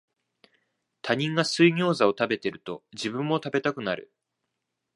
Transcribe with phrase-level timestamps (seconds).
[1.03, 4.11] 他人が水ギョウザを食べてると、自分も食べたくなる